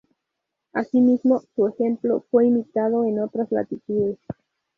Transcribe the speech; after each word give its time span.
Asimismo, 0.73 1.43
su 1.55 1.67
ejemplo 1.67 2.25
fue 2.31 2.47
imitado 2.47 3.05
en 3.05 3.19
otras 3.19 3.51
latitudes. 3.51 4.17